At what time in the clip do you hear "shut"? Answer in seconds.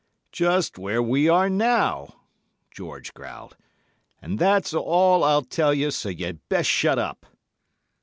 6.71-6.97